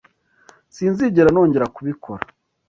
[0.75, 2.23] Sinzigera nongera kubikora.